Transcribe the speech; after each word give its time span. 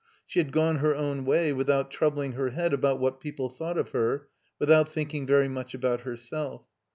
She 0.25 0.39
had 0.39 0.51
gone 0.51 0.77
her 0.77 0.95
own 0.95 1.25
way 1.25 1.53
without 1.53 1.91
troubling 1.91 2.31
her 2.31 2.49
head 2.49 2.73
about 2.73 2.99
what 2.99 3.19
people 3.19 3.49
thought 3.49 3.77
of 3.77 3.91
her, 3.91 4.29
without 4.57 4.89
thinking 4.89 5.27
very 5.27 5.47
much 5.47 5.75
about 5.75 6.01
herself. 6.01 6.63